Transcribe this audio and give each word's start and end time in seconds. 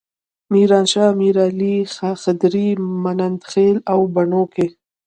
میرانشاه، 0.53 1.11
میرعلي، 1.21 1.75
خدري، 2.23 2.67
ممندخیل 2.89 3.75
او 3.91 3.99
بنو 4.15 4.43
کې. 4.53 4.67